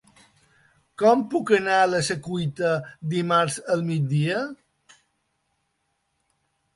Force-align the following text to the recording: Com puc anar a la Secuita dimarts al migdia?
Com 1.01 1.19
puc 1.33 1.49
anar 1.57 1.75
a 1.81 1.89
la 1.89 1.99
Secuita 2.07 2.71
dimarts 3.11 3.57
al 3.73 3.83
migdia? 3.91 4.39